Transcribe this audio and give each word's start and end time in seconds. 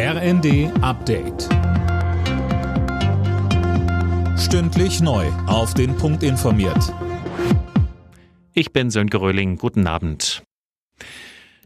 RND 0.00 0.70
Update. 0.80 1.48
Stündlich 4.38 5.00
neu. 5.00 5.26
Auf 5.48 5.74
den 5.74 5.96
Punkt 5.96 6.22
informiert. 6.22 6.94
Ich 8.54 8.72
bin 8.72 8.90
Sönke 8.90 9.20
Röhling. 9.20 9.56
Guten 9.56 9.88
Abend. 9.88 10.44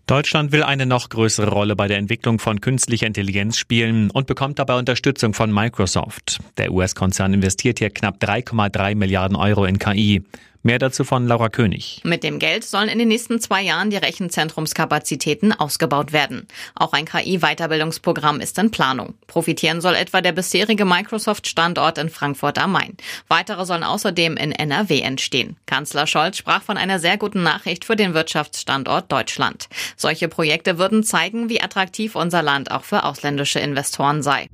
Deutschland 0.06 0.50
will 0.50 0.62
eine 0.62 0.86
noch 0.86 1.10
größere 1.10 1.50
Rolle 1.50 1.76
bei 1.76 1.88
der 1.88 1.98
Entwicklung 1.98 2.38
von 2.38 2.62
künstlicher 2.62 3.06
Intelligenz 3.06 3.58
spielen 3.58 4.10
und 4.10 4.26
bekommt 4.26 4.58
dabei 4.58 4.78
Unterstützung 4.78 5.34
von 5.34 5.52
Microsoft. 5.52 6.38
Der 6.56 6.72
US-Konzern 6.72 7.34
investiert 7.34 7.80
hier 7.80 7.90
knapp 7.90 8.16
3,3 8.16 8.94
Milliarden 8.94 9.36
Euro 9.36 9.66
in 9.66 9.78
KI. 9.78 10.24
Mehr 10.64 10.78
dazu 10.78 11.02
von 11.02 11.26
Laura 11.26 11.48
König. 11.48 12.00
Mit 12.04 12.22
dem 12.22 12.38
Geld 12.38 12.62
sollen 12.62 12.88
in 12.88 12.98
den 12.98 13.08
nächsten 13.08 13.40
zwei 13.40 13.62
Jahren 13.62 13.90
die 13.90 13.96
Rechenzentrumskapazitäten 13.96 15.52
ausgebaut 15.52 16.12
werden. 16.12 16.46
Auch 16.76 16.92
ein 16.92 17.04
KI-Weiterbildungsprogramm 17.04 18.40
ist 18.40 18.58
in 18.58 18.70
Planung. 18.70 19.14
Profitieren 19.26 19.80
soll 19.80 19.94
etwa 19.94 20.20
der 20.20 20.30
bisherige 20.30 20.84
Microsoft-Standort 20.84 21.98
in 21.98 22.10
Frankfurt 22.10 22.58
am 22.58 22.72
Main. 22.72 22.96
Weitere 23.26 23.66
sollen 23.66 23.82
außerdem 23.82 24.36
in 24.36 24.52
NRW 24.52 25.00
entstehen. 25.00 25.56
Kanzler 25.66 26.06
Scholz 26.06 26.36
sprach 26.36 26.62
von 26.62 26.76
einer 26.76 27.00
sehr 27.00 27.16
guten 27.16 27.42
Nachricht 27.42 27.84
für 27.84 27.96
den 27.96 28.14
Wirtschaftsstandort 28.14 29.10
Deutschland. 29.10 29.68
Solche 29.96 30.28
Projekte 30.28 30.78
würden 30.78 31.02
zeigen, 31.02 31.48
wie 31.48 31.60
attraktiv 31.60 32.14
unser 32.14 32.42
Land 32.42 32.70
auch 32.70 32.84
für 32.84 33.02
ausländische 33.02 33.58
Investoren 33.58 34.22
sei. 34.22 34.48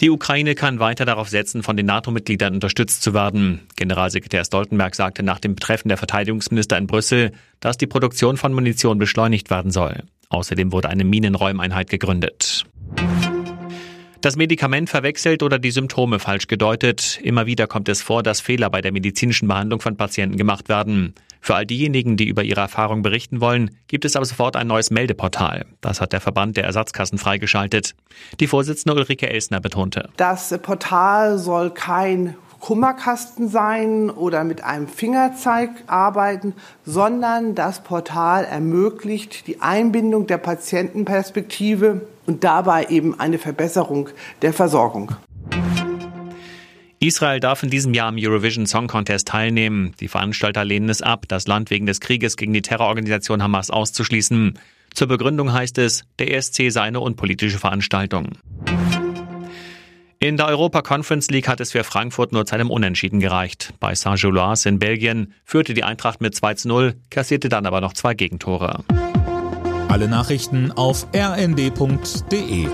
Die 0.00 0.08
Ukraine 0.08 0.54
kann 0.54 0.78
weiter 0.78 1.04
darauf 1.04 1.28
setzen, 1.28 1.62
von 1.62 1.76
den 1.76 1.84
NATO-Mitgliedern 1.84 2.54
unterstützt 2.54 3.02
zu 3.02 3.12
werden. 3.12 3.60
Generalsekretär 3.76 4.46
Stoltenberg 4.46 4.94
sagte 4.94 5.22
nach 5.22 5.40
dem 5.40 5.56
Treffen 5.56 5.88
der 5.88 5.98
Verteidigungsminister 5.98 6.78
in 6.78 6.86
Brüssel, 6.86 7.32
dass 7.60 7.76
die 7.76 7.86
Produktion 7.86 8.38
von 8.38 8.54
Munition 8.54 8.98
beschleunigt 8.98 9.50
werden 9.50 9.70
soll. 9.70 10.04
Außerdem 10.30 10.72
wurde 10.72 10.88
eine 10.88 11.04
Minenräumeinheit 11.04 11.90
gegründet. 11.90 12.64
Das 14.22 14.36
Medikament 14.36 14.88
verwechselt 14.88 15.42
oder 15.42 15.58
die 15.58 15.70
Symptome 15.70 16.18
falsch 16.18 16.46
gedeutet. 16.46 17.18
Immer 17.22 17.44
wieder 17.44 17.66
kommt 17.66 17.88
es 17.90 18.00
vor, 18.00 18.22
dass 18.22 18.40
Fehler 18.40 18.70
bei 18.70 18.80
der 18.80 18.92
medizinischen 18.92 19.48
Behandlung 19.48 19.80
von 19.80 19.96
Patienten 19.96 20.38
gemacht 20.38 20.70
werden. 20.70 21.14
Für 21.40 21.54
all 21.54 21.66
diejenigen, 21.66 22.16
die 22.16 22.28
über 22.28 22.42
ihre 22.42 22.60
Erfahrung 22.60 23.02
berichten 23.02 23.40
wollen, 23.40 23.70
gibt 23.88 24.04
es 24.04 24.16
ab 24.16 24.24
sofort 24.24 24.56
ein 24.56 24.66
neues 24.66 24.90
Meldeportal. 24.90 25.64
Das 25.80 26.00
hat 26.00 26.12
der 26.12 26.20
Verband 26.20 26.56
der 26.56 26.64
Ersatzkassen 26.64 27.18
freigeschaltet. 27.18 27.94
Die 28.40 28.46
Vorsitzende 28.46 28.94
Ulrike 28.94 29.28
Elsner 29.28 29.60
betonte. 29.60 30.10
Das 30.16 30.56
Portal 30.62 31.38
soll 31.38 31.70
kein 31.70 32.36
Kummerkasten 32.60 33.48
sein 33.48 34.10
oder 34.10 34.44
mit 34.44 34.62
einem 34.62 34.86
Fingerzeig 34.86 35.70
arbeiten, 35.86 36.54
sondern 36.84 37.54
das 37.54 37.82
Portal 37.82 38.44
ermöglicht 38.44 39.46
die 39.46 39.62
Einbindung 39.62 40.26
der 40.26 40.38
Patientenperspektive 40.38 42.02
und 42.26 42.44
dabei 42.44 42.86
eben 42.90 43.18
eine 43.18 43.38
Verbesserung 43.38 44.10
der 44.42 44.52
Versorgung. 44.52 45.12
Israel 47.02 47.40
darf 47.40 47.62
in 47.62 47.70
diesem 47.70 47.94
Jahr 47.94 48.08
am 48.08 48.16
Eurovision 48.18 48.66
Song 48.66 48.86
Contest 48.86 49.28
teilnehmen. 49.28 49.94
Die 50.00 50.08
Veranstalter 50.08 50.66
lehnen 50.66 50.90
es 50.90 51.00
ab, 51.00 51.24
das 51.28 51.46
Land 51.46 51.70
wegen 51.70 51.86
des 51.86 51.98
Krieges 51.98 52.36
gegen 52.36 52.52
die 52.52 52.60
Terrororganisation 52.60 53.42
Hamas 53.42 53.70
auszuschließen. 53.70 54.58
Zur 54.92 55.08
Begründung 55.08 55.50
heißt 55.50 55.78
es, 55.78 56.04
der 56.18 56.34
ESC 56.34 56.70
sei 56.70 56.82
eine 56.82 57.00
unpolitische 57.00 57.58
Veranstaltung. 57.58 58.32
In 60.18 60.36
der 60.36 60.48
Europa 60.48 60.82
Conference 60.82 61.30
League 61.30 61.48
hat 61.48 61.60
es 61.60 61.72
für 61.72 61.84
Frankfurt 61.84 62.32
nur 62.32 62.44
zu 62.44 62.54
einem 62.54 62.68
Unentschieden 62.68 63.20
gereicht. 63.20 63.72
Bei 63.80 63.94
Saint-Gilloise 63.94 64.68
in 64.68 64.78
Belgien 64.78 65.32
führte 65.46 65.72
die 65.72 65.84
Eintracht 65.84 66.20
mit 66.20 66.34
2 66.34 66.54
zu 66.54 66.68
0, 66.68 66.96
kassierte 67.08 67.48
dann 67.48 67.64
aber 67.64 67.80
noch 67.80 67.94
zwei 67.94 68.12
Gegentore. 68.12 68.84
Alle 69.88 70.06
Nachrichten 70.06 70.70
auf 70.72 71.06
rnd.de 71.16 72.68